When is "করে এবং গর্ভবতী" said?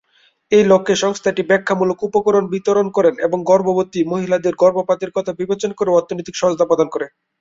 2.89-3.99